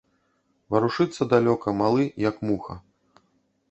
Варушыцца 0.75 1.29
далёка, 1.35 1.77
малы, 1.85 2.03
як 2.29 2.35
муха. 2.51 2.73